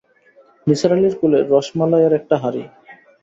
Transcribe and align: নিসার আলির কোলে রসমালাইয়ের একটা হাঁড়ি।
নিসার 0.67 0.91
আলির 0.95 1.15
কোলে 1.19 1.39
রসমালাইয়ের 1.51 2.13
একটা 2.19 2.35
হাঁড়ি। 2.43 2.63